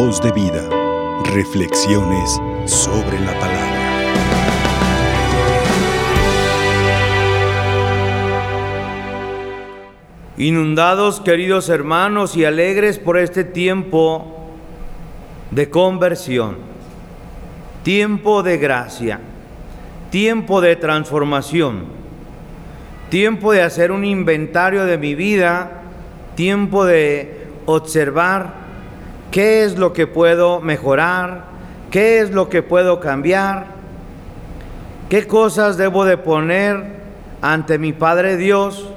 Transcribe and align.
Voz 0.00 0.22
de 0.22 0.30
vida. 0.30 0.62
Reflexiones 1.34 2.40
sobre 2.66 3.18
la 3.18 3.32
palabra. 3.40 3.80
Inundados, 10.36 11.20
queridos 11.20 11.68
hermanos, 11.68 12.36
y 12.36 12.44
alegres 12.44 13.00
por 13.00 13.18
este 13.18 13.42
tiempo 13.42 14.52
de 15.50 15.68
conversión, 15.68 16.58
tiempo 17.82 18.44
de 18.44 18.56
gracia, 18.56 19.18
tiempo 20.12 20.60
de 20.60 20.76
transformación, 20.76 21.86
tiempo 23.10 23.50
de 23.50 23.62
hacer 23.62 23.90
un 23.90 24.04
inventario 24.04 24.84
de 24.84 24.96
mi 24.96 25.16
vida, 25.16 25.82
tiempo 26.36 26.84
de 26.84 27.48
observar 27.66 28.57
qué 29.30 29.64
es 29.64 29.78
lo 29.78 29.92
que 29.92 30.06
puedo 30.06 30.60
mejorar, 30.60 31.44
qué 31.90 32.20
es 32.20 32.30
lo 32.30 32.48
que 32.48 32.62
puedo 32.62 33.00
cambiar, 33.00 33.66
qué 35.08 35.26
cosas 35.26 35.76
debo 35.76 36.04
de 36.04 36.16
poner 36.16 36.98
ante 37.40 37.78
mi 37.78 37.92
Padre 37.92 38.36
Dios, 38.36 38.88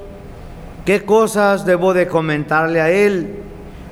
qué 0.85 1.03
cosas 1.03 1.65
debo 1.65 1.93
de 1.93 2.07
comentarle 2.07 2.81
a 2.81 2.89
Él 2.89 3.35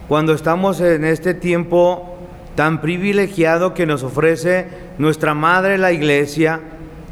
cuando 0.07 0.33
estamos 0.33 0.81
en 0.81 1.05
este 1.05 1.33
tiempo 1.33 2.17
tan 2.55 2.81
privilegiado 2.81 3.73
que 3.73 3.85
nos 3.85 4.03
ofrece 4.03 4.67
nuestra 4.97 5.33
Madre 5.33 5.77
la 5.77 5.91
Iglesia, 5.91 6.59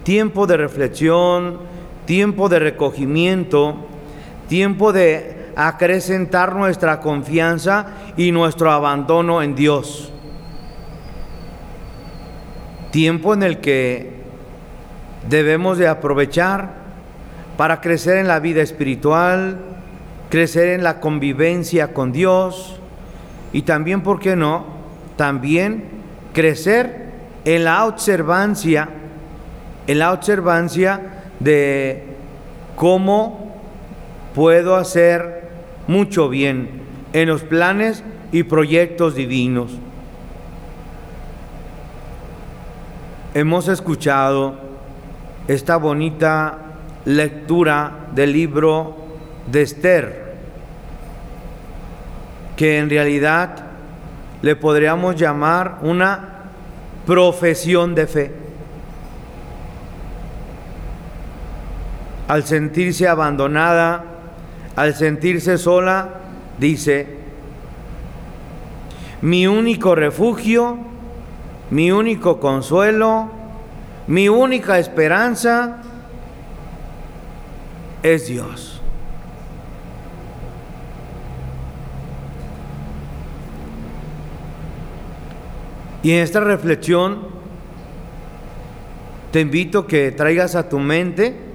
tiempo 0.03 0.47
de 0.47 0.57
reflexión, 0.57 1.59
tiempo 2.05 2.49
de 2.49 2.59
recogimiento, 2.59 3.75
tiempo 4.49 4.91
de 4.91 5.36
acrecentar 5.57 6.55
nuestra 6.55 6.99
confianza 6.99 7.87
y 8.15 8.31
nuestro 8.31 8.71
abandono 8.71 9.41
en 9.41 9.55
Dios. 9.55 10.13
Tiempo 12.91 13.33
en 13.33 13.41
el 13.41 13.59
que 13.59 14.21
debemos 15.27 15.79
de 15.79 15.87
aprovechar 15.87 16.75
para 17.57 17.81
crecer 17.81 18.17
en 18.17 18.27
la 18.27 18.39
vida 18.39 18.61
espiritual, 18.61 19.57
crecer 20.29 20.69
en 20.69 20.83
la 20.83 20.99
convivencia 20.99 21.91
con 21.91 22.11
Dios 22.11 22.79
y 23.51 23.63
también, 23.63 24.01
¿por 24.01 24.19
qué 24.19 24.35
no? 24.35 24.63
También 25.15 25.85
crecer 26.33 27.07
en 27.45 27.63
la 27.63 27.85
observancia, 27.85 28.89
en 29.87 29.97
la 29.97 30.13
observancia 30.13 31.01
de 31.39 32.03
cómo 32.75 33.55
puedo 34.35 34.75
hacer 34.75 35.36
mucho 35.87 36.29
bien 36.29 36.69
en 37.13 37.29
los 37.29 37.43
planes 37.43 38.03
y 38.31 38.43
proyectos 38.43 39.15
divinos. 39.15 39.71
Hemos 43.33 43.67
escuchado 43.67 44.55
esta 45.47 45.77
bonita 45.77 46.59
lectura 47.05 48.07
del 48.13 48.33
libro 48.33 48.97
de 49.49 49.61
Esther, 49.61 50.35
que 52.55 52.79
en 52.79 52.89
realidad 52.89 53.67
le 54.41 54.55
podríamos 54.55 55.15
llamar 55.15 55.79
una 55.81 56.37
profesión 57.05 57.95
de 57.95 58.07
fe. 58.07 58.35
Al 62.27 62.43
sentirse 62.43 63.07
abandonada, 63.07 64.16
al 64.77 64.93
sentirse 64.93 65.57
sola, 65.57 66.19
dice, 66.59 67.07
mi 69.21 69.47
único 69.47 69.95
refugio, 69.95 70.77
mi 71.71 71.91
único 71.91 72.39
consuelo, 72.39 73.31
mi 74.05 74.29
única 74.29 74.77
esperanza 74.77 75.81
es 78.03 78.27
Dios. 78.27 78.79
Y 86.03 86.11
en 86.11 86.19
esta 86.21 86.39
reflexión 86.39 87.29
te 89.31 89.41
invito 89.41 89.87
que 89.87 90.11
traigas 90.11 90.53
a 90.53 90.69
tu 90.69 90.77
mente 90.77 91.46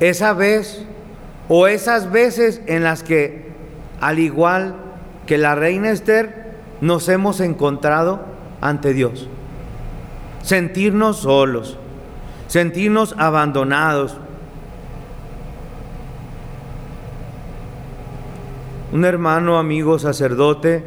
esa 0.00 0.32
vez 0.32 0.84
o 1.48 1.66
esas 1.66 2.10
veces 2.10 2.60
en 2.66 2.84
las 2.84 3.02
que, 3.02 3.48
al 4.00 4.18
igual 4.18 4.76
que 5.26 5.38
la 5.38 5.54
reina 5.54 5.90
Esther, 5.90 6.52
nos 6.80 7.08
hemos 7.08 7.40
encontrado 7.40 8.20
ante 8.60 8.92
Dios. 8.92 9.28
Sentirnos 10.42 11.18
solos, 11.18 11.78
sentirnos 12.46 13.14
abandonados. 13.18 14.16
Un 18.92 19.04
hermano, 19.04 19.58
amigo, 19.58 19.98
sacerdote, 19.98 20.84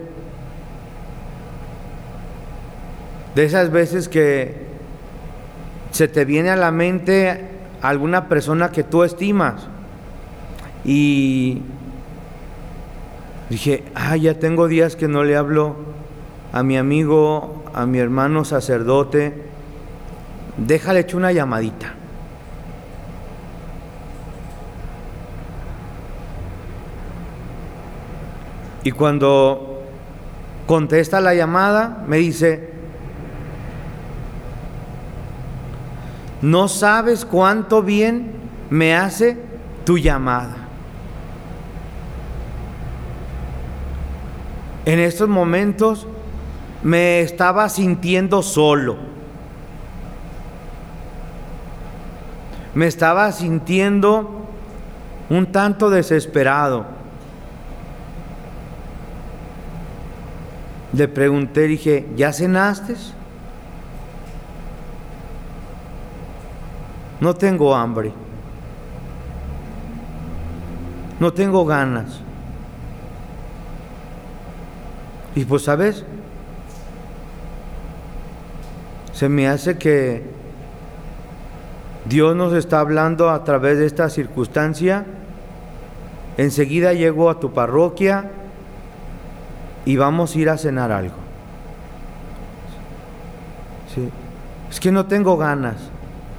de 3.36 3.46
esas 3.46 3.72
veces 3.72 4.10
que 4.10 4.56
se 5.92 6.08
te 6.08 6.26
viene 6.26 6.50
a 6.50 6.56
la 6.56 6.72
mente 6.72 7.48
alguna 7.82 8.28
persona 8.28 8.72
que 8.72 8.84
tú 8.84 9.04
estimas. 9.04 9.68
Y 10.84 11.62
dije, 13.50 13.84
ah, 13.96 14.16
ya 14.16 14.40
tengo 14.40 14.68
días 14.68 14.96
que 14.96 15.08
no 15.08 15.24
le 15.24 15.36
hablo 15.36 15.76
a 16.54 16.64
mi 16.64 16.78
amigo, 16.78 17.64
a 17.74 17.86
mi 17.86 18.00
hermano 18.00 18.46
sacerdote, 18.46 19.34
déjale 20.58 21.02
echar 21.02 21.18
una 21.18 21.32
llamadita. 21.32 21.96
Y 28.84 28.92
cuando 28.92 29.84
contesta 30.66 31.22
la 31.22 31.36
llamada, 31.36 32.04
me 32.08 32.18
dice, 32.18 32.71
No 36.42 36.68
sabes 36.68 37.24
cuánto 37.26 37.84
bien 37.84 38.32
me 38.70 38.96
hace 38.96 39.38
tu 39.86 39.98
llamada. 39.98 40.56
En 44.86 45.00
estos 45.00 45.30
momentos 45.30 46.08
me 46.84 47.22
estaba 47.22 47.70
sintiendo 47.70 48.42
solo. 48.42 48.98
Me 52.74 52.88
estaba 52.88 53.32
sintiendo 53.32 54.48
un 55.30 55.52
tanto 55.52 55.90
desesperado. 55.90 56.86
Le 60.94 61.08
pregunté, 61.08 61.68
dije, 61.68 62.08
¿ya 62.16 62.34
cenaste? 62.34 62.96
No 67.22 67.36
tengo 67.36 67.76
hambre. 67.76 68.12
No 71.20 71.32
tengo 71.32 71.66
ganas. 71.66 72.20
Y 75.36 75.46
pues, 75.46 75.64
¿sabes? 75.64 76.04
Se 79.14 79.30
me 79.30 79.48
hace 79.48 79.78
que 79.78 80.24
Dios 82.06 82.36
nos 82.36 82.54
está 82.54 82.80
hablando 82.80 83.30
a 83.30 83.44
través 83.44 83.78
de 83.78 83.86
esta 83.86 84.10
circunstancia. 84.10 85.06
Enseguida 86.38 86.94
llego 86.94 87.30
a 87.30 87.40
tu 87.40 87.54
parroquia 87.54 88.32
y 89.86 89.96
vamos 89.96 90.36
a 90.36 90.40
ir 90.40 90.50
a 90.50 90.58
cenar 90.58 90.92
algo. 90.92 91.16
Sí. 93.94 94.10
Es 94.72 94.80
que 94.80 94.92
no 94.92 95.06
tengo 95.06 95.38
ganas. 95.38 95.76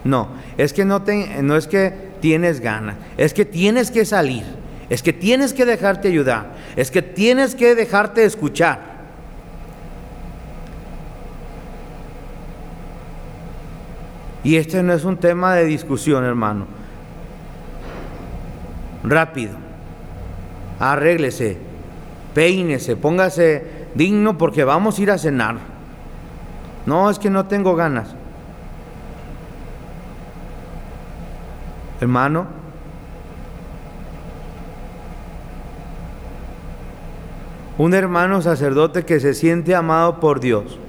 No, 0.02 0.26
es 0.58 0.72
que 0.72 0.84
no, 0.84 1.02
te, 1.02 1.43
no 1.43 1.56
es 1.56 1.66
que 1.66 1.93
tienes 2.20 2.60
ganas, 2.60 2.96
es 3.16 3.34
que 3.34 3.44
tienes 3.44 3.90
que 3.90 4.04
salir, 4.04 4.44
es 4.90 5.02
que 5.02 5.12
tienes 5.12 5.52
que 5.52 5.64
dejarte 5.64 6.08
ayudar, 6.08 6.52
es 6.76 6.90
que 6.90 7.02
tienes 7.02 7.54
que 7.54 7.75
dejarte 7.75 8.25
escuchar. 8.25 8.93
Y 14.44 14.56
este 14.56 14.82
no 14.82 14.93
es 14.93 15.04
un 15.04 15.16
tema 15.16 15.54
de 15.54 15.64
discusión, 15.64 16.25
hermano. 16.25 16.66
Rápido, 19.04 19.54
arréglese, 20.78 21.58
peínese, 22.34 22.96
póngase 22.96 23.64
digno 23.94 24.38
porque 24.38 24.64
vamos 24.64 24.99
a 24.99 25.02
ir 25.02 25.10
a 25.10 25.19
cenar. 25.19 25.56
No, 26.87 27.08
es 27.08 27.19
que 27.19 27.31
no 27.31 27.46
tengo 27.46 27.76
ganas. 27.76 28.14
Hermano, 32.02 32.49
un 37.78 37.94
hermano 37.94 38.43
sacerdote 38.43 39.04
que 39.04 39.20
se 39.20 39.34
siente 39.34 39.76
amado 39.76 40.19
por 40.19 40.40
Dios, 40.40 40.81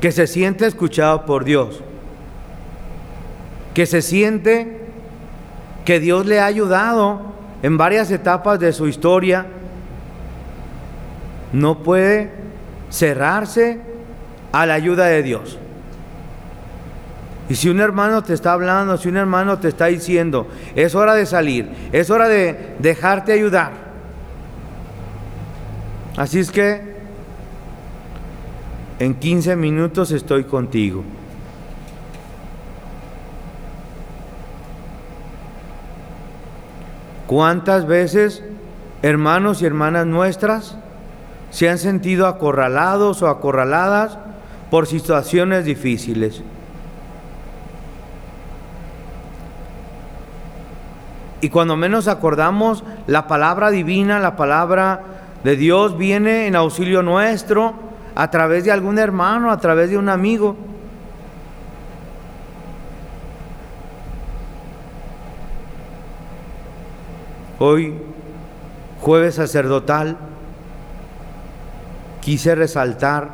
que 0.00 0.10
se 0.10 0.26
siente 0.26 0.66
escuchado 0.66 1.24
por 1.24 1.44
Dios, 1.44 1.84
que 3.74 3.86
se 3.86 4.02
siente 4.02 4.80
que 5.84 6.00
Dios 6.00 6.26
le 6.26 6.40
ha 6.40 6.46
ayudado 6.46 7.20
en 7.62 7.78
varias 7.78 8.10
etapas 8.10 8.58
de 8.58 8.72
su 8.72 8.88
historia, 8.88 9.46
no 11.52 11.84
puede 11.84 12.32
cerrarse 12.90 13.78
a 14.50 14.66
la 14.66 14.74
ayuda 14.74 15.06
de 15.06 15.22
Dios. 15.22 15.60
Y 17.48 17.54
si 17.54 17.70
un 17.70 17.80
hermano 17.80 18.22
te 18.22 18.34
está 18.34 18.52
hablando, 18.52 18.96
si 18.98 19.08
un 19.08 19.16
hermano 19.16 19.58
te 19.58 19.68
está 19.68 19.86
diciendo, 19.86 20.48
es 20.74 20.94
hora 20.94 21.14
de 21.14 21.24
salir, 21.24 21.70
es 21.92 22.10
hora 22.10 22.28
de 22.28 22.76
dejarte 22.78 23.32
ayudar. 23.32 23.72
Así 26.16 26.40
es 26.40 26.50
que 26.50 26.82
en 28.98 29.14
15 29.14 29.56
minutos 29.56 30.10
estoy 30.10 30.44
contigo. 30.44 31.04
¿Cuántas 37.26 37.86
veces 37.86 38.42
hermanos 39.02 39.62
y 39.62 39.66
hermanas 39.66 40.06
nuestras 40.06 40.76
se 41.50 41.68
han 41.70 41.78
sentido 41.78 42.26
acorralados 42.26 43.22
o 43.22 43.28
acorraladas 43.28 44.18
por 44.70 44.86
situaciones 44.86 45.64
difíciles? 45.64 46.42
Y 51.40 51.50
cuando 51.50 51.76
menos 51.76 52.08
acordamos, 52.08 52.82
la 53.06 53.28
palabra 53.28 53.70
divina, 53.70 54.18
la 54.18 54.34
palabra 54.36 55.02
de 55.44 55.56
Dios 55.56 55.96
viene 55.96 56.46
en 56.46 56.56
auxilio 56.56 57.02
nuestro 57.02 57.74
a 58.16 58.30
través 58.30 58.64
de 58.64 58.72
algún 58.72 58.98
hermano, 58.98 59.52
a 59.52 59.58
través 59.58 59.90
de 59.90 59.98
un 59.98 60.08
amigo. 60.08 60.56
Hoy, 67.60 67.94
jueves 69.00 69.36
sacerdotal, 69.36 70.16
quise 72.20 72.54
resaltar 72.56 73.30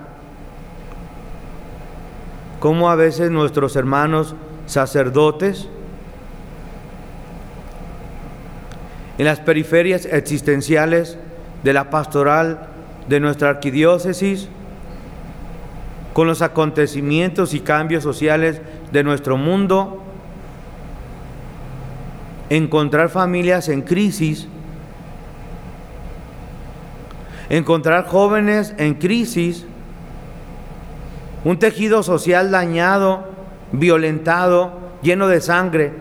cómo 2.60 2.90
a 2.90 2.94
veces 2.94 3.30
nuestros 3.30 3.76
hermanos 3.76 4.34
sacerdotes 4.66 5.68
en 9.18 9.24
las 9.24 9.40
periferias 9.40 10.06
existenciales 10.06 11.18
de 11.62 11.72
la 11.72 11.90
pastoral 11.90 12.68
de 13.08 13.20
nuestra 13.20 13.50
arquidiócesis, 13.50 14.48
con 16.12 16.26
los 16.26 16.42
acontecimientos 16.42 17.54
y 17.54 17.60
cambios 17.60 18.04
sociales 18.04 18.60
de 18.92 19.02
nuestro 19.02 19.36
mundo, 19.36 20.02
encontrar 22.50 23.08
familias 23.08 23.68
en 23.68 23.82
crisis, 23.82 24.46
encontrar 27.48 28.06
jóvenes 28.06 28.74
en 28.78 28.94
crisis, 28.94 29.66
un 31.44 31.58
tejido 31.58 32.02
social 32.02 32.50
dañado, 32.50 33.28
violentado, 33.72 34.78
lleno 35.02 35.28
de 35.28 35.40
sangre. 35.40 35.92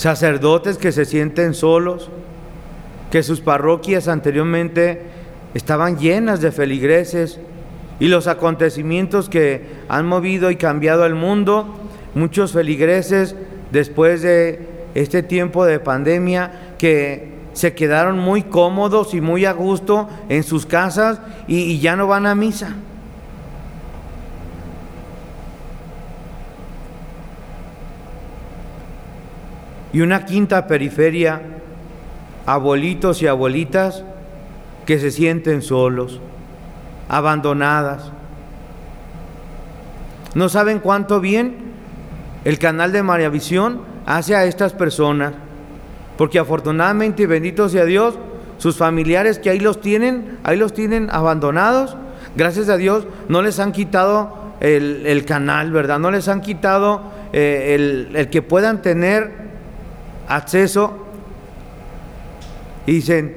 Sacerdotes 0.00 0.78
que 0.78 0.92
se 0.92 1.04
sienten 1.04 1.52
solos, 1.52 2.08
que 3.10 3.22
sus 3.22 3.42
parroquias 3.42 4.08
anteriormente 4.08 5.02
estaban 5.52 5.98
llenas 5.98 6.40
de 6.40 6.52
feligreses 6.52 7.38
y 7.98 8.08
los 8.08 8.26
acontecimientos 8.26 9.28
que 9.28 9.62
han 9.90 10.06
movido 10.06 10.50
y 10.50 10.56
cambiado 10.56 11.04
el 11.04 11.16
mundo, 11.16 11.76
muchos 12.14 12.52
feligreses 12.52 13.36
después 13.72 14.22
de 14.22 14.66
este 14.94 15.22
tiempo 15.22 15.66
de 15.66 15.80
pandemia 15.80 16.74
que 16.78 17.34
se 17.52 17.74
quedaron 17.74 18.18
muy 18.18 18.44
cómodos 18.44 19.12
y 19.12 19.20
muy 19.20 19.44
a 19.44 19.52
gusto 19.52 20.08
en 20.30 20.44
sus 20.44 20.64
casas 20.64 21.20
y, 21.46 21.58
y 21.58 21.78
ya 21.78 21.94
no 21.94 22.06
van 22.06 22.24
a 22.24 22.34
misa. 22.34 22.74
Y 29.92 30.00
una 30.00 30.24
quinta 30.24 30.66
periferia, 30.66 31.42
abuelitos 32.46 33.22
y 33.22 33.26
abuelitas 33.26 34.04
que 34.86 34.98
se 34.98 35.10
sienten 35.10 35.62
solos, 35.62 36.20
abandonadas. 37.08 38.12
No 40.34 40.48
saben 40.48 40.78
cuánto 40.78 41.20
bien 41.20 41.56
el 42.44 42.58
canal 42.58 42.92
de 42.92 43.02
María 43.02 43.28
Visión 43.28 43.82
hace 44.06 44.34
a 44.36 44.44
estas 44.44 44.72
personas, 44.72 45.34
porque 46.16 46.38
afortunadamente 46.38 47.24
y 47.24 47.26
bendito 47.26 47.68
sea 47.68 47.84
Dios, 47.84 48.18
sus 48.58 48.76
familiares 48.76 49.38
que 49.38 49.50
ahí 49.50 49.60
los 49.60 49.80
tienen, 49.80 50.38
ahí 50.44 50.56
los 50.56 50.72
tienen 50.72 51.08
abandonados, 51.10 51.96
gracias 52.36 52.68
a 52.68 52.76
Dios 52.76 53.06
no 53.28 53.42
les 53.42 53.58
han 53.58 53.72
quitado 53.72 54.38
el, 54.60 55.24
canal, 55.24 55.72
¿verdad? 55.72 55.98
No 55.98 56.10
les 56.10 56.28
han 56.28 56.42
quitado 56.42 57.02
eh, 57.32 57.74
el, 57.74 58.14
el 58.14 58.28
que 58.28 58.42
puedan 58.42 58.82
tener 58.82 59.49
acceso 60.30 60.96
y 62.86 62.92
dicen, 62.92 63.36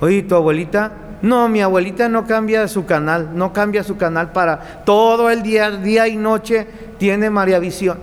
oye, 0.00 0.22
¿tu 0.22 0.34
abuelita? 0.36 0.92
No, 1.20 1.48
mi 1.48 1.60
abuelita 1.60 2.08
no 2.08 2.26
cambia 2.26 2.66
su 2.68 2.86
canal, 2.86 3.30
no 3.34 3.52
cambia 3.52 3.82
su 3.82 3.96
canal 3.96 4.32
para 4.32 4.84
todo 4.84 5.30
el 5.30 5.42
día, 5.42 5.70
día 5.70 6.06
y 6.06 6.16
noche 6.16 6.66
tiene 6.98 7.28
María 7.28 7.58
Visión. 7.58 7.98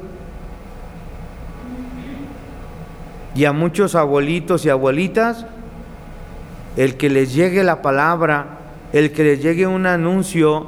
Y 3.34 3.46
a 3.46 3.54
muchos 3.54 3.96
abuelitos 3.96 4.66
y 4.66 4.70
abuelitas, 4.70 5.46
el 6.76 6.98
que 6.98 7.10
les 7.10 7.34
llegue 7.34 7.64
la 7.64 7.82
palabra, 7.82 8.58
el 8.92 9.12
que 9.14 9.24
les 9.24 9.42
llegue 9.42 9.68
un 9.68 9.86
anuncio 9.86 10.68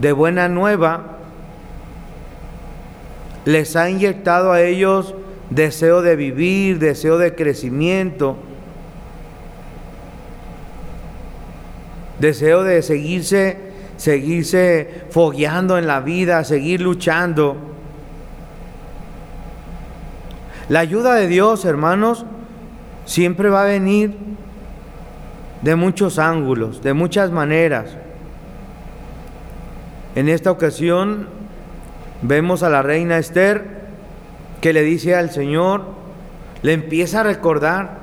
de 0.00 0.10
buena 0.10 0.48
nueva, 0.48 1.18
les 3.44 3.76
ha 3.76 3.88
inyectado 3.88 4.52
a 4.52 4.62
ellos 4.62 5.14
deseo 5.54 6.02
de 6.02 6.16
vivir, 6.16 6.78
deseo 6.78 7.18
de 7.18 7.34
crecimiento, 7.34 8.36
deseo 12.18 12.62
de 12.62 12.82
seguirse, 12.82 13.58
seguirse 13.96 15.04
fogueando 15.10 15.78
en 15.78 15.86
la 15.86 16.00
vida, 16.00 16.44
seguir 16.44 16.80
luchando. 16.80 17.56
La 20.68 20.80
ayuda 20.80 21.14
de 21.14 21.26
Dios, 21.26 21.64
hermanos, 21.64 22.24
siempre 23.04 23.50
va 23.50 23.62
a 23.62 23.66
venir 23.66 24.14
de 25.60 25.76
muchos 25.76 26.18
ángulos, 26.18 26.82
de 26.82 26.94
muchas 26.94 27.30
maneras. 27.30 27.96
En 30.14 30.28
esta 30.28 30.50
ocasión 30.50 31.28
vemos 32.22 32.62
a 32.62 32.70
la 32.70 32.82
reina 32.82 33.18
Esther 33.18 33.81
que 34.62 34.72
le 34.72 34.82
dice 34.82 35.16
al 35.16 35.30
Señor, 35.30 35.82
le 36.62 36.72
empieza 36.72 37.20
a 37.20 37.24
recordar, 37.24 37.98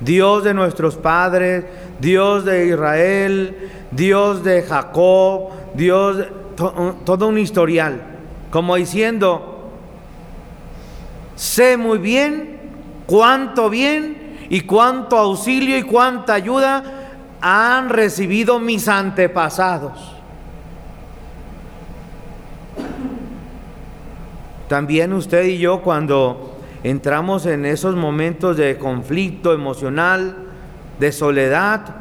Dios 0.00 0.44
de 0.44 0.54
nuestros 0.54 0.94
padres, 0.94 1.64
Dios 1.98 2.44
de 2.44 2.68
Israel, 2.68 3.70
Dios 3.90 4.44
de 4.44 4.62
Jacob, 4.62 5.48
Dios, 5.74 6.24
todo 7.04 7.26
un 7.26 7.36
historial, 7.36 8.00
como 8.50 8.76
diciendo, 8.76 9.72
sé 11.34 11.76
muy 11.76 11.98
bien 11.98 12.60
cuánto 13.06 13.68
bien 13.68 14.36
y 14.50 14.60
cuánto 14.60 15.18
auxilio 15.18 15.76
y 15.76 15.82
cuánta 15.82 16.34
ayuda 16.34 16.84
han 17.40 17.88
recibido 17.88 18.60
mis 18.60 18.86
antepasados. 18.86 20.17
También 24.68 25.12
usted 25.14 25.44
y 25.46 25.58
yo 25.58 25.80
cuando 25.80 26.58
entramos 26.84 27.46
en 27.46 27.64
esos 27.64 27.96
momentos 27.96 28.56
de 28.56 28.76
conflicto 28.76 29.52
emocional, 29.52 30.36
de 31.00 31.12
soledad, 31.12 31.96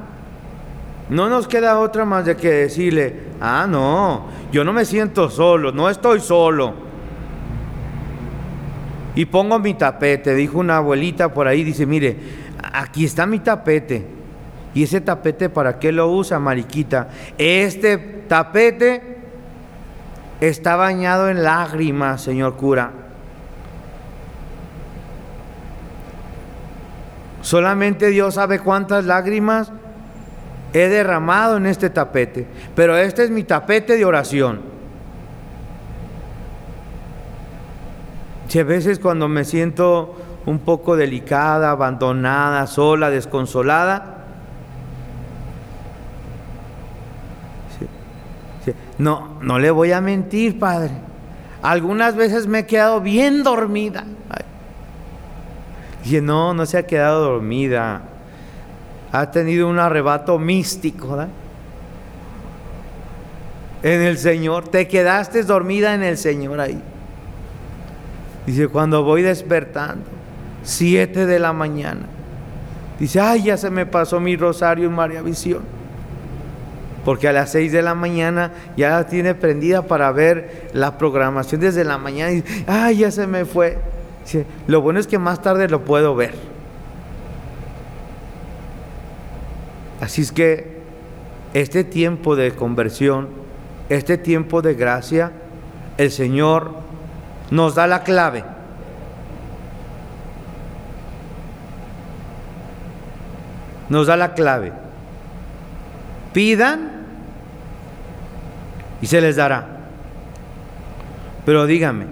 no 1.10 1.30
nos 1.30 1.48
queda 1.48 1.80
otra 1.80 2.04
más 2.04 2.26
de 2.26 2.36
que 2.36 2.50
decirle, 2.50 3.22
ah, 3.40 3.66
no, 3.70 4.26
yo 4.52 4.64
no 4.64 4.74
me 4.74 4.84
siento 4.84 5.30
solo, 5.30 5.72
no 5.72 5.90
estoy 5.90 6.20
solo. 6.20 6.74
Y 9.16 9.26
pongo 9.26 9.58
mi 9.58 9.74
tapete, 9.74 10.36
dijo 10.36 10.60
una 10.60 10.78
abuelita 10.78 11.34
por 11.34 11.48
ahí, 11.48 11.64
dice, 11.64 11.86
mire, 11.86 12.18
aquí 12.74 13.06
está 13.06 13.26
mi 13.26 13.40
tapete. 13.40 14.06
¿Y 14.74 14.84
ese 14.84 15.02
tapete 15.02 15.50
para 15.50 15.80
qué 15.80 15.92
lo 15.92 16.12
usa, 16.12 16.38
Mariquita? 16.38 17.10
Este 17.38 17.98
tapete 17.98 19.07
está 20.42 20.76
bañado 20.76 21.30
en 21.30 21.44
lágrimas, 21.44 22.22
señor 22.22 22.56
cura. 22.56 22.92
Solamente 27.42 28.08
Dios 28.08 28.34
sabe 28.34 28.60
cuántas 28.60 29.06
lágrimas 29.06 29.72
he 30.74 30.90
derramado 30.90 31.58
en 31.58 31.66
este 31.66 31.90
tapete, 31.90 32.46
pero 32.76 32.98
este 32.98 33.24
es 33.24 33.30
mi 33.30 33.44
tapete 33.44 33.96
de 33.96 34.06
oración. 34.06 34.62
Si 38.50 38.60
a 38.60 38.64
veces 38.64 39.00
cuando 39.00 39.28
me 39.28 39.46
siento 39.46 40.16
un 40.46 40.60
poco 40.60 40.96
delicada, 40.96 41.72
abandonada, 41.72 42.68
sola, 42.68 43.10
desconsolada, 43.10 44.17
no, 48.98 49.38
no 49.42 49.60
le 49.60 49.72
voy 49.72 49.92
a 49.92 50.02
mentir, 50.02 50.60
Padre. 50.60 50.92
Algunas 51.62 52.16
veces 52.16 52.48
me 52.48 52.60
he 52.60 52.66
quedado 52.66 53.02
bien 53.02 53.44
dormida. 53.44 54.06
Y 56.06 56.22
no, 56.22 56.54
no 56.54 56.66
se 56.66 56.78
ha 56.78 56.86
quedado 56.86 57.32
dormida. 57.32 58.02
Ha 59.12 59.32
tenido 59.32 59.68
un 59.68 59.80
arrebato 59.80 60.40
místico. 60.40 61.10
¿verdad? 61.10 61.30
En 63.84 64.02
el 64.02 64.18
Señor. 64.18 64.70
Te 64.70 64.88
quedaste 64.88 65.44
dormida 65.44 65.94
en 65.94 66.04
el 66.04 66.18
Señor 66.18 66.60
ahí. 66.60 66.82
Dice, 68.46 68.70
cuando 68.70 69.04
voy 69.04 69.24
despertando, 69.24 70.06
siete 70.64 71.26
de 71.26 71.40
la 71.40 71.52
mañana. 71.52 72.06
Dice, 72.98 73.20
ay, 73.20 73.44
ya 73.44 73.58
se 73.58 73.70
me 73.70 73.86
pasó 73.86 74.20
mi 74.20 74.38
rosario 74.38 74.88
en 74.88 74.96
María 74.96 75.22
Visión. 75.22 75.77
Porque 77.08 77.30
a 77.30 77.32
las 77.32 77.54
seis 77.54 77.72
de 77.72 77.82
la 77.82 77.96
mañana 77.96 78.52
ya 78.76 78.90
la 78.90 79.08
tiene 79.08 79.34
prendida 79.34 79.84
para 79.84 80.12
ver 80.12 80.70
la 80.74 80.98
programación 80.98 81.62
desde 81.62 81.86
la 81.86 81.98
mañana. 81.98 82.34
Y 82.34 82.44
ay, 82.68 82.98
ya 82.98 83.12
se 83.12 83.26
me 83.28 83.46
fue. 83.46 83.78
lo 84.68 84.82
bueno 84.82 85.00
es 85.00 85.08
que 85.08 85.18
más 85.18 85.42
tarde 85.42 85.70
lo 85.70 85.86
puedo 85.86 86.18
ver. 86.18 86.34
Así 90.02 90.22
es 90.22 90.34
que 90.34 90.82
este 91.54 91.86
tiempo 91.86 92.36
de 92.36 92.52
conversión, 92.52 93.30
este 93.88 94.18
tiempo 94.18 94.62
de 94.62 94.74
gracia, 94.74 95.32
el 95.98 96.12
Señor 96.12 96.72
nos 97.52 97.76
da 97.76 97.88
la 97.88 98.04
clave. 98.04 98.44
Nos 103.88 104.08
da 104.08 104.18
la 104.18 104.34
clave. 104.34 104.74
Pidan 106.34 106.97
y 109.02 109.08
se 109.08 109.22
les 109.22 109.36
dará. 109.36 109.68
Pero 111.46 111.66
dígame, 111.66 112.06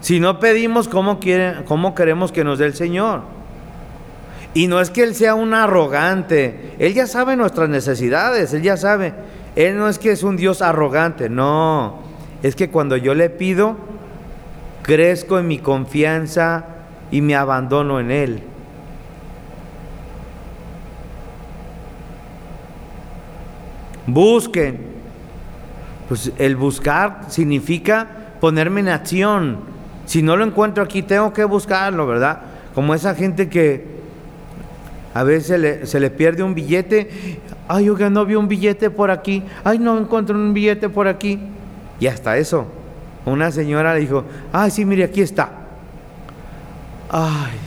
si 0.00 0.20
no 0.20 0.40
pedimos, 0.40 0.88
¿cómo, 0.88 1.18
quieren, 1.18 1.62
¿cómo 1.64 1.94
queremos 1.94 2.32
que 2.32 2.44
nos 2.44 2.58
dé 2.58 2.66
el 2.66 2.74
Señor? 2.74 3.22
Y 4.54 4.66
no 4.66 4.80
es 4.80 4.90
que 4.90 5.02
Él 5.02 5.14
sea 5.14 5.34
un 5.34 5.54
arrogante, 5.54 6.74
Él 6.78 6.92
ya 6.92 7.06
sabe 7.06 7.36
nuestras 7.36 7.68
necesidades, 7.68 8.52
Él 8.52 8.62
ya 8.62 8.76
sabe. 8.76 9.14
Él 9.56 9.76
no 9.76 9.88
es 9.88 9.98
que 9.98 10.10
es 10.10 10.22
un 10.22 10.36
Dios 10.36 10.60
arrogante, 10.62 11.28
no. 11.28 12.00
Es 12.42 12.56
que 12.56 12.68
cuando 12.68 12.96
yo 12.96 13.14
le 13.14 13.30
pido, 13.30 13.76
crezco 14.82 15.38
en 15.38 15.46
mi 15.46 15.58
confianza 15.58 16.64
y 17.10 17.20
me 17.20 17.36
abandono 17.36 18.00
en 18.00 18.10
Él. 18.10 18.42
Busquen. 24.06 24.91
Pues 26.12 26.30
el 26.36 26.56
buscar 26.56 27.22
significa 27.28 28.06
ponerme 28.38 28.80
en 28.80 28.88
acción. 28.88 29.60
Si 30.04 30.22
no 30.22 30.36
lo 30.36 30.44
encuentro 30.44 30.84
aquí, 30.84 31.02
tengo 31.02 31.32
que 31.32 31.42
buscarlo, 31.44 32.06
¿verdad? 32.06 32.38
Como 32.74 32.92
esa 32.92 33.14
gente 33.14 33.48
que 33.48 33.86
a 35.14 35.22
veces 35.22 35.88
se 35.88 36.00
le 36.00 36.10
pierde 36.10 36.42
un 36.42 36.54
billete. 36.54 37.40
Ay, 37.66 37.88
oiga, 37.88 38.10
no 38.10 38.26
vi 38.26 38.34
un 38.34 38.46
billete 38.46 38.90
por 38.90 39.10
aquí. 39.10 39.42
Ay, 39.64 39.78
no 39.78 39.98
encuentro 39.98 40.36
un 40.36 40.52
billete 40.52 40.90
por 40.90 41.08
aquí. 41.08 41.38
Y 41.98 42.08
hasta 42.08 42.36
eso. 42.36 42.66
Una 43.24 43.50
señora 43.50 43.94
le 43.94 44.00
dijo, 44.00 44.24
ay, 44.52 44.70
sí, 44.70 44.84
mire, 44.84 45.04
aquí 45.04 45.22
está. 45.22 45.48
Ay. 47.10 47.58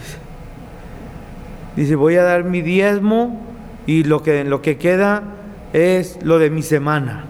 Dice, 1.75 1.95
voy 1.95 2.15
a 2.17 2.23
dar 2.23 2.43
mi 2.43 2.61
diezmo 2.61 3.41
y 3.87 4.03
lo 4.03 4.21
que, 4.21 4.43
lo 4.43 4.61
que 4.61 4.77
queda 4.77 5.23
es 5.73 6.19
lo 6.21 6.37
de 6.37 6.51
mi 6.51 6.61
semana. 6.61 7.29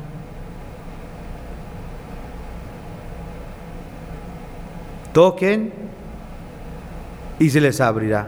Toquen 5.15 5.72
y 7.39 7.50
se 7.50 7.62
les 7.62 7.79
abrirá. 7.79 8.27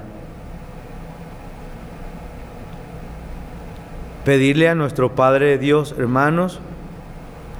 Pedirle 4.23 4.69
a 4.69 4.75
nuestro 4.75 5.13
Padre 5.13 5.57
Dios, 5.57 5.93
hermanos, 5.97 6.61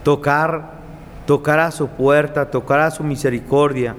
tocar, 0.05 0.75
tocar 1.25 1.60
a 1.60 1.72
su 1.72 1.89
puerta, 1.89 2.51
tocar 2.51 2.79
a 2.79 2.89
su 2.89 3.03
misericordia. 3.03 3.98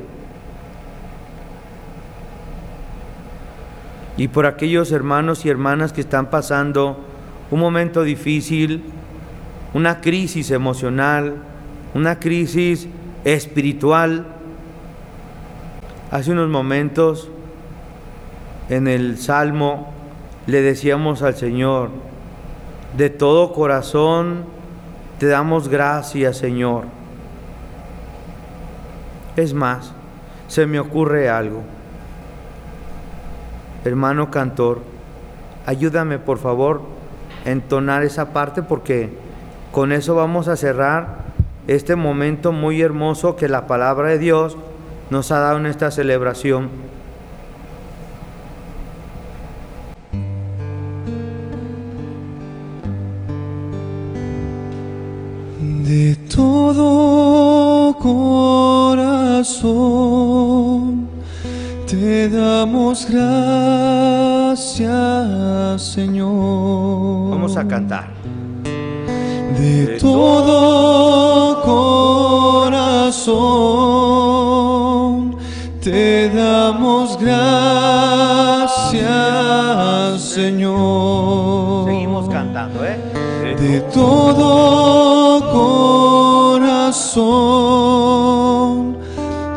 Y 4.17 4.29
por 4.29 4.47
aquellos 4.47 4.93
hermanos 4.93 5.45
y 5.45 5.51
hermanas 5.51 5.93
que 5.93 6.01
están 6.01 6.31
pasando 6.31 7.05
un 7.51 7.61
momento 7.61 8.03
difícil, 8.03 8.83
una 9.75 10.01
crisis 10.01 10.51
emocional, 10.53 11.35
una 11.93 12.19
crisis 12.19 12.89
espiritual. 13.25 14.38
Hace 16.11 16.33
unos 16.33 16.49
momentos 16.49 17.31
en 18.71 18.89
el 18.89 19.19
Salmo 19.19 19.93
le 20.47 20.63
decíamos 20.63 21.21
al 21.23 21.35
Señor, 21.35 21.91
de 22.97 23.11
todo 23.11 23.53
corazón 23.53 24.45
te 25.19 25.27
damos 25.27 25.69
gracias, 25.69 26.39
Señor. 26.39 26.85
Es 29.37 29.53
más, 29.53 29.93
se 30.47 30.65
me 30.65 30.81
ocurre 30.81 31.29
algo. 31.29 31.61
Hermano 33.85 34.31
cantor, 34.31 34.81
ayúdame 35.67 36.19
por 36.19 36.39
favor 36.39 36.81
entonar 37.45 38.03
esa 38.03 38.33
parte 38.33 38.63
porque 38.63 39.11
con 39.73 39.93
eso 39.93 40.15
vamos 40.15 40.49
a 40.49 40.57
cerrar 40.57 41.19
este 41.67 41.97
momento 41.97 42.51
muy 42.51 42.81
hermoso 42.81 43.37
que 43.37 43.49
la 43.49 43.67
palabra 43.67 44.09
de 44.09 44.19
Dios 44.19 44.57
nos 45.11 45.31
ha 45.33 45.39
dado 45.39 45.59
en 45.59 45.67
esta 45.67 45.91
celebración. 45.91 46.71
De 55.85 56.17
todo 56.35 57.95
corazón 57.99 59.69
te 61.87 62.29
damos 62.29 63.09
gracias, 63.11 64.83
Señor. 65.83 67.31
Vamos 67.31 67.57
a 67.57 67.67
cantar. 67.67 68.11
De, 69.59 69.99
todo 69.99 71.63
corazón 71.63 74.38
te 75.83 76.31
damos 76.31 77.19
gracias, 77.19 79.03
Señor. 80.21 81.87
Seguimos 81.87 82.29
cantando, 82.29 82.85
¿eh? 82.85 82.99
De 83.61 83.81
todo 83.93 85.41
corazón 86.61 87.59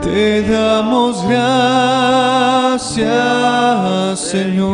te 0.01 0.41
damos 0.43 1.25
gracias, 1.27 3.09
Señor. 4.19 4.71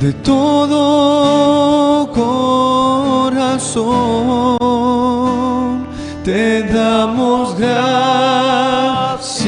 De 0.00 0.12
todo 0.12 2.08
corazón 2.12 4.35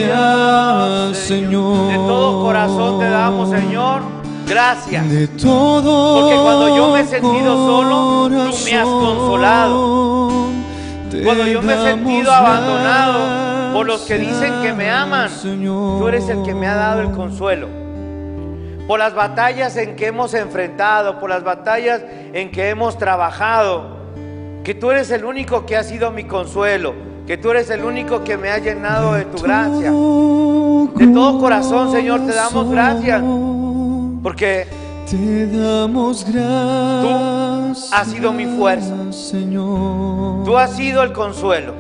gracias, 0.07 1.19
Señor. 1.19 1.89
De 1.89 1.95
todo 1.95 2.43
corazón 2.43 2.99
te 2.99 3.09
damos, 3.09 3.51
Señor. 3.51 4.03
Gracias. 4.47 5.11
De 5.11 5.29
todo 5.29 6.21
Porque 6.21 6.37
cuando 6.37 6.77
yo 6.77 6.91
me 6.91 7.01
he 7.01 7.05
sentido 7.05 7.55
solo, 7.55 8.29
tú 8.29 8.57
me 8.65 8.75
has 8.75 8.85
consolado. 8.87 10.49
Cuando 11.25 11.47
yo 11.47 11.63
me 11.63 11.75
he 11.75 11.83
sentido 11.83 12.33
abandonado 12.33 13.73
por 13.75 13.87
los 13.87 14.03
que 14.03 14.19
dicen 14.19 14.63
que 14.63 14.73
me 14.73 14.91
aman, 14.91 15.31
tú 15.43 16.09
eres 16.09 16.29
el 16.29 16.43
que 16.43 16.55
me 16.55 16.67
ha 16.67 16.75
dado 16.75 17.03
el 17.03 17.11
consuelo. 17.13 17.69
Por 18.87 18.99
las 18.99 19.15
batallas 19.15 19.77
en 19.77 19.97
que 19.97 20.07
hemos 20.07 20.33
enfrentado, 20.33 21.21
por 21.21 21.29
las 21.29 21.45
batallas 21.45 22.03
en 22.33 22.51
que 22.51 22.71
hemos 22.71 22.97
trabajado, 22.97 23.99
que 24.65 24.75
tú 24.75 24.91
eres 24.91 25.11
el 25.11 25.25
único 25.25 25.67
que 25.67 25.77
ha 25.77 25.83
sido 25.83 26.11
mi 26.11 26.25
consuelo. 26.25 27.08
Que 27.29 27.37
tú 27.37 27.51
eres 27.51 27.69
el 27.69 27.85
único 27.85 28.25
que 28.25 28.39
me 28.39 28.49
ha 28.49 28.57
llenado 28.57 29.13
de 29.13 29.27
tu 29.27 29.43
gracia. 29.43 29.91
De 29.91 31.13
todo 31.13 31.39
corazón, 31.39 31.93
Señor, 31.93 32.25
te 32.25 32.33
damos 32.33 32.71
gracias. 32.71 33.23
Porque 34.23 34.67
te 35.11 35.47
damos 35.47 36.25
gracias. 36.25 37.03
Tú 37.03 37.95
has 37.95 38.09
sido 38.09 38.33
mi 38.33 38.47
fuerza. 38.47 39.13
Señor. 39.13 40.43
tú 40.47 40.57
has 40.57 40.75
sido 40.75 41.03
el 41.03 41.13
consuelo. 41.13 41.75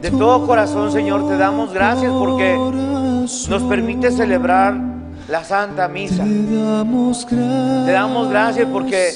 De 0.00 0.10
todo 0.10 0.46
corazón, 0.46 0.90
Señor, 0.90 1.28
te 1.28 1.36
damos 1.36 1.74
gracias 1.74 2.10
porque 2.10 2.56
nos 2.56 3.62
permite 3.64 4.10
celebrar 4.10 4.80
la 5.28 5.44
Santa 5.44 5.88
Misa. 5.88 6.24
Te 6.24 6.54
damos 6.54 7.26
gracias. 7.30 7.84
Te 7.84 7.92
damos 7.92 8.30
gracias 8.30 8.66
porque, 8.72 9.10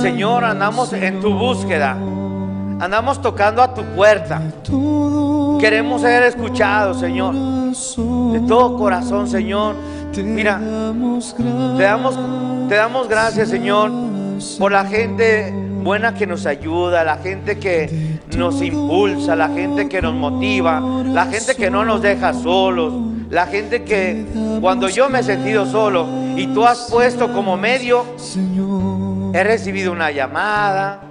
Señor, 0.00 0.44
andamos 0.44 0.92
en 0.92 1.18
tu 1.20 1.34
búsqueda. 1.34 1.98
Andamos 2.80 3.20
tocando 3.20 3.62
a 3.62 3.74
tu 3.74 3.82
puerta. 3.94 4.40
Queremos 5.60 6.00
ser 6.00 6.22
escuchados, 6.22 6.98
Señor. 6.98 7.34
De 7.34 8.40
todo 8.48 8.78
corazón, 8.78 9.28
Señor. 9.28 9.74
Mira, 10.16 10.58
te 11.76 11.82
damos, 11.82 12.18
te 12.68 12.74
damos 12.74 13.06
gracias, 13.06 13.50
Señor, 13.50 13.92
por 14.58 14.72
la 14.72 14.86
gente 14.86 15.52
buena 15.82 16.14
que 16.14 16.26
nos 16.26 16.46
ayuda, 16.46 17.04
la 17.04 17.18
gente 17.18 17.58
que 17.58 18.18
nos 18.36 18.62
impulsa, 18.62 19.36
la 19.36 19.50
gente 19.50 19.86
que 19.88 20.00
nos 20.00 20.14
motiva, 20.14 20.80
la 20.80 21.26
gente 21.26 21.54
que 21.54 21.70
no 21.70 21.84
nos 21.84 22.00
deja 22.00 22.32
solos, 22.32 22.94
la 23.28 23.46
gente 23.46 23.84
que 23.84 24.24
cuando 24.60 24.88
yo 24.88 25.10
me 25.10 25.20
he 25.20 25.22
sentido 25.22 25.66
solo 25.66 26.06
y 26.34 26.46
tú 26.48 26.66
has 26.66 26.88
puesto 26.90 27.30
como 27.32 27.58
medio, 27.58 28.04
he 29.34 29.44
recibido 29.44 29.92
una 29.92 30.10
llamada, 30.10 31.09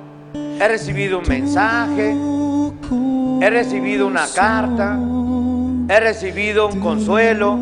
he 0.59 0.67
recibido 0.67 1.19
un 1.19 1.27
mensaje, 1.27 2.15
he 3.41 3.49
recibido 3.49 4.07
una 4.07 4.25
carta, 4.35 4.99
he 5.87 5.99
recibido 5.99 6.67
un 6.67 6.79
consuelo 6.81 7.59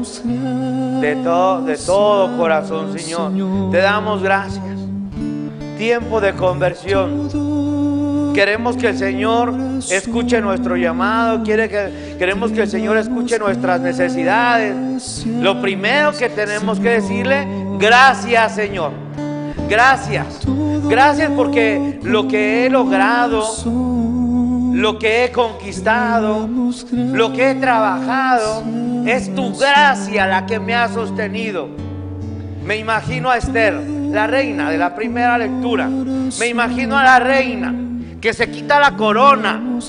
de 1.00 1.16
todo, 1.24 1.62
de 1.62 1.78
todo 1.78 2.36
corazón, 2.38 2.98
Señor. 2.98 3.32
Te 3.72 3.78
damos 3.78 4.24
gracias. 4.24 4.64
Tiempo 5.78 6.20
de 6.20 6.34
conversión. 6.34 8.34
Queremos 8.34 8.78
que 8.78 8.90
el 8.90 8.98
Señor 8.98 9.54
escuche 9.90 10.42
nuestro 10.42 10.76
llamado, 10.76 11.44
quiere 11.44 11.70
que, 11.70 12.16
queremos 12.20 12.52
que 12.52 12.64
el 12.64 12.70
Señor 12.70 12.98
escuche 12.98 13.40
nuestras 13.40 13.82
necesidades. 13.82 15.26
Lo 15.26 15.60
primero 15.62 16.12
que 16.12 16.30
tenemos 16.30 16.80
que 16.80 16.90
decirle, 16.90 17.48
gracias 17.80 18.56
Señor, 18.56 18.92
gracias. 19.68 20.46
Gracias 20.84 21.32
porque 21.36 22.00
lo 22.04 22.28
que 22.28 22.66
he 22.66 22.70
logrado, 22.70 23.44
lo 24.74 25.00
que 25.00 25.26
he 25.26 25.32
conquistado, 25.32 26.48
lo 26.94 27.34
que 27.34 27.52
he 27.52 27.56
trabajado, 27.56 28.64
es 29.06 29.34
tu 29.34 29.58
gracia 29.58 30.28
la 30.28 30.46
que 30.46 30.60
me 30.60 30.76
ha 30.76 30.90
sostenido. 30.90 31.68
Me 32.66 32.78
imagino 32.78 33.30
a 33.30 33.38
Esther, 33.38 33.74
la 34.12 34.28
reina 34.28 34.70
de 34.70 34.78
la 34.78 34.94
primera 34.96 35.38
lectura. 35.38 35.88
Me 35.88 36.48
imagino 36.48 36.98
a 36.98 37.04
la 37.04 37.20
reina 37.20 37.74
que 38.20 38.34
se 38.34 38.50
quita 38.50 38.80
la 38.80 38.96
corona. 38.96 39.80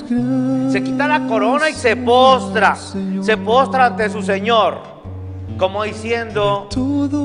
Se 0.71 0.83
quita 0.83 1.07
la 1.07 1.27
corona 1.27 1.69
y 1.69 1.73
se 1.73 1.95
postra. 1.95 2.75
Se 3.21 3.37
postra 3.37 3.87
ante 3.87 4.09
su 4.09 4.21
Señor. 4.21 4.98
Como 5.59 5.83
diciendo, 5.83 6.69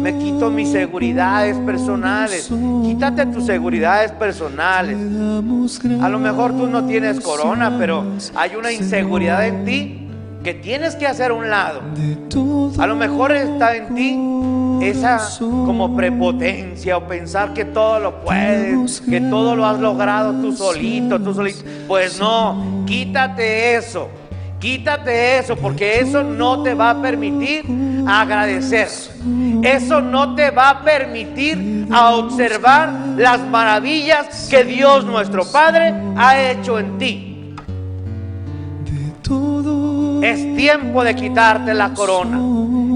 me 0.01 0.19
quito 0.19 0.51
mis 0.51 0.73
seguridades 0.73 1.57
personales. 1.59 2.51
Quítate 2.83 3.27
tus 3.27 3.47
seguridades 3.47 4.11
personales. 4.11 4.99
A 6.03 6.09
lo 6.09 6.19
mejor 6.19 6.53
tú 6.53 6.67
no 6.67 6.85
tienes 6.85 7.21
corona, 7.21 7.77
pero 7.79 8.05
hay 8.35 8.57
una 8.57 8.73
inseguridad 8.73 9.47
en 9.47 9.65
ti 9.65 10.09
que 10.43 10.53
tienes 10.53 10.97
que 10.97 11.07
hacer 11.07 11.31
un 11.31 11.49
lado. 11.49 11.81
A 12.79 12.87
lo 12.89 12.97
mejor 12.97 13.31
está 13.31 13.77
en 13.77 13.95
ti 13.95 14.19
esa 14.85 15.21
como 15.41 15.97
prepotencia 15.97 16.97
o 16.97 17.07
pensar 17.07 17.55
que 17.55 17.65
todo 17.65 18.01
lo 18.01 18.21
puedes, 18.21 19.01
que 19.01 19.21
todo 19.21 19.55
lo 19.55 19.65
has 19.65 19.79
logrado 19.79 20.33
tú 20.33 20.53
solito, 20.53 21.21
tú 21.21 21.35
solito. 21.35 21.61
Pues 21.87 22.19
no, 22.19 22.85
quítate 22.85 23.77
eso. 23.77 24.09
Quítate 24.65 25.37
eso 25.37 25.57
porque 25.57 26.01
eso 26.01 26.23
no 26.23 26.63
te 26.63 26.73
va 26.73 26.89
a 26.89 27.03
permitir 27.03 27.67
agradecer. 28.09 28.89
Eso 29.63 30.01
no 30.01 30.35
te 30.35 30.51
va 30.51 30.71
a 30.71 30.83
permitir 30.83 31.87
a 31.93 32.15
observar 32.15 32.91
las 33.19 33.47
maravillas 33.47 34.49
que 34.49 34.65
Dios 34.65 35.05
nuestro 35.05 35.45
Padre 35.45 35.93
ha 36.17 36.41
hecho 36.41 36.79
en 36.79 36.97
ti. 36.97 37.55
Es 40.23 40.57
tiempo 40.57 41.05
de 41.05 41.15
quitarte 41.15 41.75
la 41.75 41.93
corona. 41.93 42.39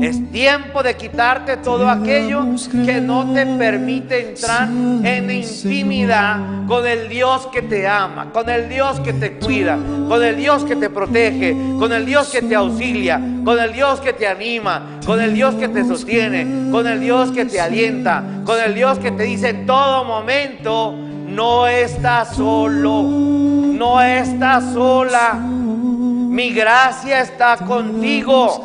Es 0.02 0.30
tiempo 0.30 0.82
de 0.82 0.96
quitarte 0.96 1.56
todo 1.56 1.88
aquello 1.88 2.44
que 2.84 3.00
no 3.00 3.32
te 3.32 3.44
permite 3.44 4.30
entrar 4.30 4.68
en 4.68 5.30
intimidad 5.30 6.66
con 6.66 6.86
el 6.86 7.08
Dios 7.08 7.48
que 7.48 7.62
te 7.62 7.86
ama, 7.86 8.30
con 8.32 8.48
el 8.48 8.68
Dios 8.68 9.00
que 9.00 9.12
te 9.12 9.32
cuida, 9.38 9.76
con 10.08 10.22
el 10.22 10.36
Dios 10.36 10.64
que 10.64 10.76
te 10.76 10.88
protege, 10.90 11.56
con 11.78 11.92
el 11.92 12.06
Dios 12.06 12.28
que 12.28 12.42
te 12.42 12.54
auxilia, 12.54 13.20
con 13.44 13.58
el 13.58 13.72
Dios 13.72 14.00
que 14.00 14.12
te 14.12 14.28
anima, 14.28 15.00
con 15.04 15.20
el 15.20 15.34
Dios 15.34 15.54
que 15.56 15.68
te 15.68 15.84
sostiene, 15.84 16.70
con 16.70 16.86
el 16.86 17.00
Dios 17.00 17.32
que 17.32 17.44
te 17.44 17.60
alienta, 17.60 18.22
con 18.44 18.60
el 18.60 18.74
Dios 18.74 18.98
que 18.98 19.10
te 19.10 19.24
dice 19.24 19.48
en 19.48 19.66
todo 19.66 20.04
momento, 20.04 20.92
no 20.92 21.66
estás 21.66 22.36
solo, 22.36 23.02
no 23.02 24.00
estás 24.00 24.72
sola. 24.72 25.34
Mi 25.34 26.50
gracia 26.52 27.20
está 27.20 27.56
contigo. 27.56 28.64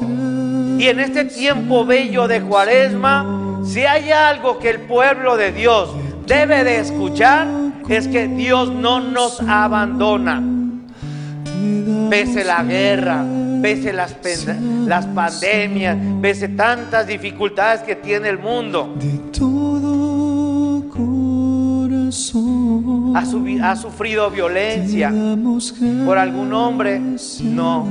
Y 0.77 0.87
en 0.87 0.99
este 0.99 1.25
tiempo 1.25 1.85
bello 1.85 2.27
de 2.27 2.41
cuaresma, 2.41 3.61
si 3.65 3.81
hay 3.81 4.11
algo 4.11 4.59
que 4.59 4.69
el 4.69 4.81
pueblo 4.81 5.37
de 5.37 5.51
Dios 5.51 5.89
debe 6.27 6.63
de 6.63 6.79
escuchar, 6.79 7.47
es 7.89 8.07
que 8.07 8.27
Dios 8.27 8.71
no 8.71 8.99
nos 8.99 9.41
abandona. 9.41 10.41
Pese 12.09 12.43
la 12.43 12.63
guerra, 12.63 13.23
pese 13.61 13.93
las, 13.93 14.15
las 14.85 15.05
pandemias, 15.07 15.97
pese 16.21 16.49
tantas 16.49 17.07
dificultades 17.07 17.81
que 17.81 17.95
tiene 17.95 18.29
el 18.29 18.39
mundo. 18.39 18.93
Ha, 23.15 23.19
ha, 23.69 23.75
sufrido 23.75 24.29
violencia 24.29 25.11
por 26.05 26.17
algún 26.17 26.53
hombre. 26.53 27.01
No, 27.41 27.87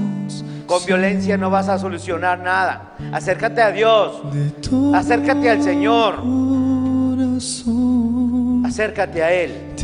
con 0.72 0.86
violencia 0.86 1.36
no 1.36 1.50
vas 1.50 1.68
a 1.68 1.78
solucionar 1.78 2.38
nada. 2.38 2.94
Acércate 3.12 3.60
a 3.60 3.70
Dios. 3.70 4.22
Acércate 4.94 5.50
al 5.50 5.62
Señor. 5.62 6.14
Acércate 8.64 9.22
a 9.22 9.32
Él. 9.32 9.74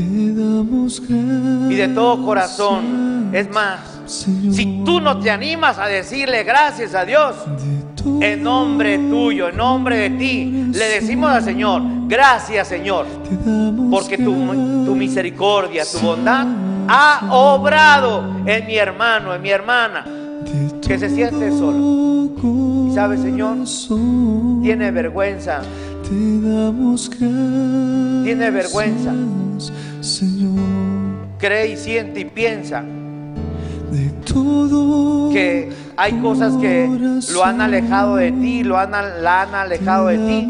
Y 1.69 1.75
de 1.75 1.89
todo 1.89 2.25
corazón. 2.25 3.29
Es 3.35 3.51
más, 3.51 3.81
si 4.07 4.83
tú 4.87 4.99
no 4.99 5.19
te 5.21 5.31
animas 5.31 5.79
a 5.79 5.89
decirle 5.89 6.43
gracias 6.45 6.95
a 6.95 7.05
Dios, 7.05 7.37
en 8.23 8.43
nombre 8.43 8.97
tuyo, 8.97 9.51
en 9.51 9.59
nombre 9.59 10.09
de 10.09 10.11
ti, 10.11 10.71
le 10.73 10.87
decimos 10.87 11.31
al 11.31 11.45
Señor, 11.45 11.83
gracias 12.07 12.69
Señor, 12.69 13.05
porque 13.91 14.17
tu, 14.17 14.33
tu, 14.87 14.95
misericordia, 14.95 15.85
tu 15.85 15.99
bondad 15.99 16.47
ha 16.89 17.29
obrado 17.31 18.25
en 18.47 18.67
mi 18.67 18.77
hermano, 18.77 19.35
en 19.35 19.43
mi 19.43 19.51
hermana, 19.51 20.07
que 20.89 20.99
se 20.99 21.11
siente 21.11 21.51
solo. 21.51 22.31
Y 22.89 22.95
sabe 22.95 23.19
Señor, 23.19 23.59
tiene 24.63 24.91
vergüenza. 24.91 25.61
Tiene 28.25 28.51
vergüenza. 28.51 29.13
Cree 31.39 31.73
y 31.73 31.77
siente 31.77 32.21
y 32.21 32.25
piensa 32.25 32.83
que 35.33 35.71
hay 35.97 36.13
cosas 36.21 36.55
que 36.57 36.89
lo 37.33 37.45
han 37.45 37.61
alejado 37.61 38.17
de 38.17 38.33
ti, 38.33 38.65
lo 38.65 38.79
han, 38.79 38.91
la 38.91 39.43
han 39.43 39.55
alejado 39.55 40.09
de 40.09 40.19
ti. 40.19 40.49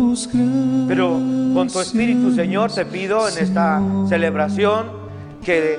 Pero 0.87 1.21
con 1.55 1.69
tu 1.69 1.81
Espíritu, 1.81 2.33
Señor, 2.33 2.73
te 2.73 2.85
pido 2.85 3.29
en 3.29 3.39
esta 3.39 3.81
celebración 4.09 4.87
que 5.45 5.79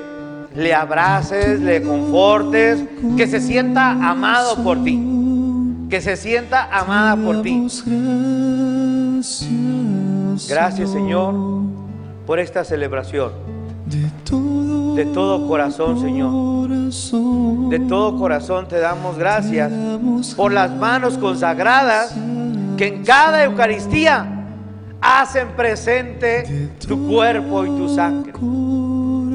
le 0.54 0.74
abraces, 0.74 1.60
le 1.60 1.82
confortes, 1.82 2.84
que 3.16 3.26
se 3.26 3.40
sienta 3.40 3.90
amado 3.90 4.62
por 4.62 4.82
ti, 4.82 5.00
que 5.88 6.00
se 6.00 6.16
sienta 6.16 6.68
amada 6.70 7.16
por 7.16 7.42
ti. 7.42 7.66
Gracias, 10.48 10.90
Señor, 10.90 11.34
por 12.26 12.38
esta 12.38 12.64
celebración. 12.64 13.32
De 14.96 15.04
todo 15.06 15.46
corazón, 15.46 16.00
Señor. 16.00 16.68
De 17.70 17.78
todo 17.80 18.18
corazón 18.18 18.66
te 18.68 18.78
damos 18.78 19.16
gracias 19.16 19.70
por 20.36 20.52
las 20.52 20.72
manos 20.74 21.16
consagradas 21.18 22.14
que 22.76 22.88
en 22.88 23.04
cada 23.04 23.44
Eucaristía 23.44 24.26
hacen 25.00 25.48
presente 25.56 26.70
tu 26.86 27.08
cuerpo 27.08 27.64
y 27.64 27.68
tu 27.68 27.88
sangre. 27.88 28.32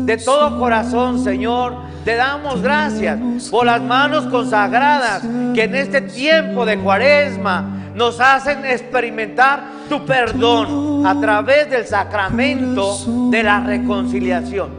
De 0.06 0.18
todo 0.18 0.60
corazón, 0.60 1.24
Señor, 1.24 1.76
te 2.04 2.16
damos 2.16 2.62
gracias 2.62 3.20
por 3.50 3.66
las 3.66 3.82
manos 3.82 4.26
consagradas 4.28 5.24
que 5.56 5.64
en 5.64 5.74
este 5.74 6.02
tiempo 6.02 6.64
de 6.64 6.78
cuaresma 6.78 7.90
nos 7.96 8.20
hacen 8.20 8.64
experimentar 8.66 9.64
tu 9.90 10.06
perdón 10.06 11.06
a 11.08 11.20
través 11.20 11.72
del 11.72 11.88
sacramento 11.88 12.98
de 13.32 13.42
la 13.42 13.62
reconciliación. 13.62 14.70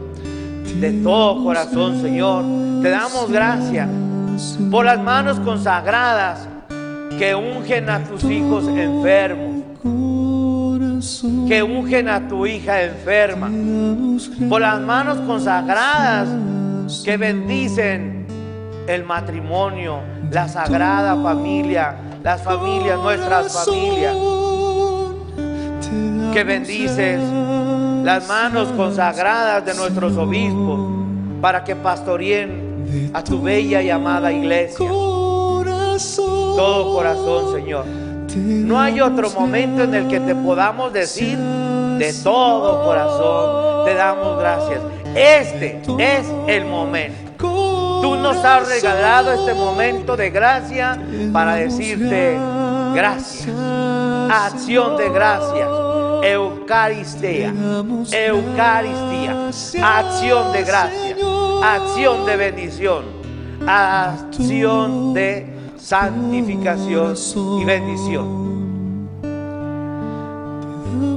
De 0.79 0.93
todo 1.03 1.43
corazón, 1.43 2.01
Señor, 2.01 2.45
te 2.81 2.89
damos 2.89 3.29
gracias 3.29 3.89
por 4.71 4.85
las 4.85 4.99
manos 4.99 5.39
consagradas 5.41 6.47
que 7.17 7.35
ungen 7.35 7.89
a 7.89 7.99
tus 8.03 8.23
hijos 8.25 8.65
enfermos, 8.67 9.46
que 11.47 11.63
ungen 11.63 12.09
a 12.09 12.27
tu 12.27 12.45
hija 12.45 12.83
enferma, 12.83 13.49
por 14.49 14.61
las 14.61 14.79
manos 14.81 15.17
consagradas 15.19 16.27
que 17.03 17.17
bendicen 17.17 18.25
el 18.87 19.03
matrimonio, 19.03 19.99
la 20.31 20.47
sagrada 20.47 21.15
familia, 21.21 21.95
las 22.23 22.41
familias, 22.41 22.99
nuestras 22.99 23.53
familias, 23.53 24.15
que 26.33 26.43
bendices 26.43 27.21
las 28.03 28.27
manos 28.27 28.69
consagradas 28.69 29.65
de 29.65 29.73
nuestros 29.73 30.15
obispos 30.17 30.79
para 31.41 31.63
que 31.63 31.75
pastoreen 31.75 33.11
a 33.13 33.23
tu 33.23 33.41
bella 33.41 33.81
y 33.81 33.89
amada 33.89 34.31
iglesia. 34.31 34.87
Todo 36.55 36.93
corazón, 36.93 37.53
Señor. 37.53 38.06
No 38.37 38.79
hay 38.79 39.01
otro 39.01 39.29
momento 39.31 39.83
en 39.83 39.95
el 39.95 40.07
que 40.07 40.19
te 40.19 40.35
podamos 40.35 40.93
decir 40.93 41.37
de 41.37 42.13
todo 42.23 42.83
corazón, 42.83 43.85
te 43.85 43.93
damos 43.95 44.39
gracias. 44.39 44.81
Este 45.15 45.81
es 45.99 46.27
el 46.47 46.65
momento. 46.65 47.27
Tú 48.01 48.15
nos 48.15 48.37
has 48.45 48.67
regalado 48.67 49.33
este 49.33 49.53
momento 49.53 50.15
de 50.15 50.29
gracia 50.29 50.99
para 51.33 51.55
decirte 51.55 52.37
gracias. 52.93 53.55
Acción 54.29 54.97
de 54.97 55.09
gracias. 55.09 55.67
Eucaristía. 56.23 57.53
Eucaristía. 58.11 59.49
Acción 59.83 60.53
de 60.53 60.63
gracia. 60.63 61.15
Acción 61.63 62.25
de 62.25 62.35
bendición. 62.35 63.05
Acción 63.65 65.13
de 65.13 65.56
santificación 65.87 67.15
y 67.61 67.63
bendición. 67.63 69.07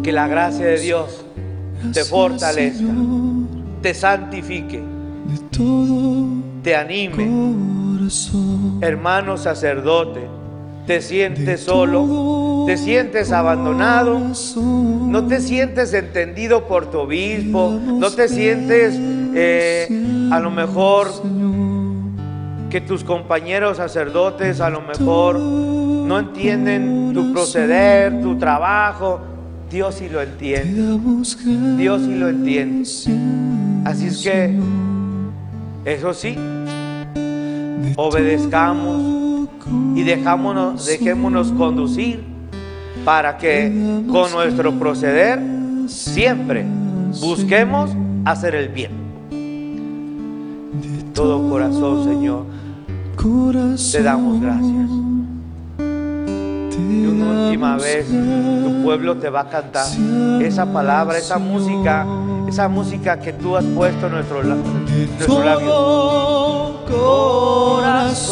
Que 0.05 0.13
la 0.13 0.29
gracia 0.29 0.65
de 0.65 0.79
Dios 0.79 1.25
te 1.93 2.05
fortalezca, 2.05 2.93
te 3.83 3.93
santifique, 3.95 4.81
te 6.63 6.77
anime. 6.77 7.29
Hermano 8.81 9.37
sacerdote, 9.37 10.21
te 10.87 11.01
sientes 11.01 11.63
solo, 11.63 12.63
te 12.65 12.77
sientes 12.77 13.33
abandonado, 13.33 14.21
no 14.21 15.27
te 15.27 15.41
sientes 15.41 15.93
entendido 15.95 16.69
por 16.69 16.89
tu 16.93 16.99
obispo, 16.99 17.71
no 17.71 18.09
te 18.13 18.29
sientes 18.29 18.95
eh, 19.35 19.89
a 20.31 20.39
lo 20.39 20.53
mejor 20.53 21.09
que 22.71 22.81
tus 22.81 23.03
compañeros 23.03 23.79
sacerdotes 23.79 24.61
a 24.61 24.71
lo 24.71 24.81
mejor 24.81 25.39
no 25.39 26.19
entienden 26.19 27.13
tu 27.13 27.33
proceder, 27.33 28.21
tu 28.23 28.39
trabajo. 28.39 29.21
Dios 29.69 29.97
sí 29.97 30.09
lo 30.09 30.23
entiende. 30.23 30.99
Dios 31.77 32.03
sí 32.03 32.15
lo 32.15 32.29
entiende. 32.29 32.89
Así 33.85 34.07
es 34.07 34.23
que, 34.23 34.57
eso 35.85 36.15
sí, 36.15 36.37
obedezcamos 37.97 39.51
y 39.97 40.03
dejémonos 40.03 41.53
conducir 41.53 42.25
para 43.05 43.37
que 43.37 43.73
con 44.09 44.31
nuestro 44.31 44.73
proceder 44.79 45.41
siempre 45.87 46.65
busquemos 47.21 47.91
hacer 48.25 48.55
el 48.55 48.69
bien. 48.69 48.93
De 49.31 51.03
todo 51.15 51.49
corazón, 51.49 52.05
Señor, 52.05 52.60
te 53.21 54.03
damos 54.03 54.41
gracias. 54.41 54.91
Y 55.79 57.07
una 57.07 57.45
última 57.45 57.77
vez 57.77 58.07
tu 58.09 58.83
pueblo 58.83 59.17
te 59.17 59.29
va 59.29 59.41
a 59.41 59.49
cantar 59.51 59.87
esa 60.41 60.65
palabra, 60.65 61.19
esa 61.19 61.37
música, 61.39 62.07
esa 62.49 62.67
música 62.69 63.21
que 63.21 63.35
tú 63.35 63.57
has 63.57 63.65
puesto 63.65 64.07
en 64.07 64.13
nuestro, 64.13 64.43
nuestro 64.43 65.45
labio. 65.45 66.81
corazón 66.89 68.31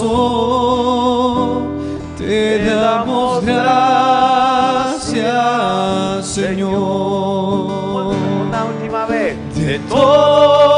te 2.17 2.65
damos 2.65 3.45
gracias, 3.45 5.27
Señor. 6.27 8.15
Una 8.47 8.65
última 8.65 9.05
vez. 9.07 9.37
De 9.55 9.79
todo 9.81 10.78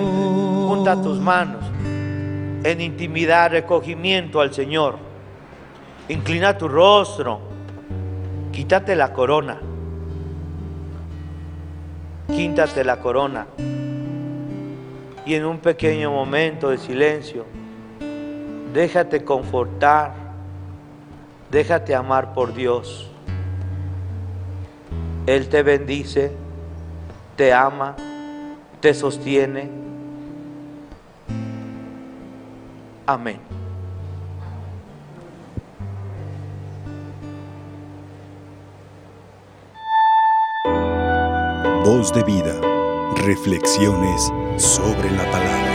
Junta 0.00 1.00
tus 1.00 1.18
manos 1.18 1.72
en 2.64 2.80
intimidad, 2.80 3.50
recogimiento 3.50 4.40
al 4.40 4.54
Señor. 4.54 4.96
Inclina 6.08 6.56
tu 6.56 6.68
rostro. 6.68 7.40
Quítate 8.52 8.94
la 8.94 9.12
corona. 9.12 9.58
Quítate 12.28 12.84
la 12.84 13.00
corona. 13.00 13.46
Y 15.24 15.34
en 15.34 15.44
un 15.44 15.58
pequeño 15.58 16.10
momento 16.10 16.70
de 16.70 16.78
silencio, 16.78 17.46
déjate 18.72 19.24
confortar. 19.24 20.14
Déjate 21.50 21.94
amar 21.94 22.32
por 22.32 22.54
Dios. 22.54 23.10
Él 25.26 25.48
te 25.48 25.62
bendice, 25.62 26.32
te 27.36 27.52
ama, 27.52 27.94
te 28.80 28.94
sostiene. 28.94 29.81
Amén. 33.06 33.40
Voz 41.84 42.12
de 42.12 42.22
vida. 42.22 42.54
Reflexiones 43.26 44.32
sobre 44.56 45.10
la 45.10 45.28
palabra. 45.30 45.71